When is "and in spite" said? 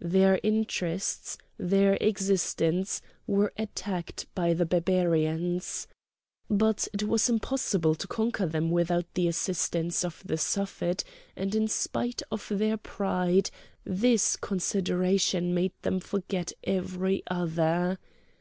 11.36-12.22